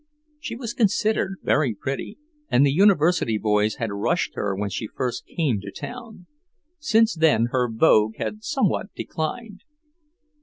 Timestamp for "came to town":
5.27-6.25